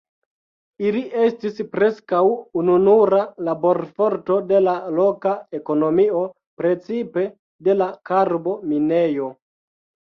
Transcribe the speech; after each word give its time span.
Ili 0.91 1.01
estis 1.23 1.61
preskaŭ 1.75 2.21
ununura 2.61 3.21
laborforto 3.51 4.39
de 4.55 4.65
la 4.65 4.75
loka 4.99 5.37
ekonomio, 5.61 6.27
precipe 6.65 7.31
de 7.69 7.81
la 7.85 7.95
karbo- 8.13 8.61
minejo. 8.75 9.35